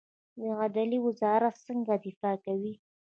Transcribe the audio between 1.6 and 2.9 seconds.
څنګه دفاع کوي؟